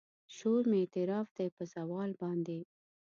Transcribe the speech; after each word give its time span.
شور 0.35 0.63
مې 0.69 0.77
اعتراف 0.81 1.27
دی 1.37 1.47
په 1.55 1.63
زوال 1.73 2.11
باندې 2.21 2.59